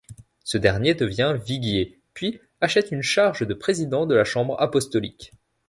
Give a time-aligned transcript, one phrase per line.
[0.43, 5.31] Ce dernier devient viguier, puis achète une charge de président de la Chambre apostolique.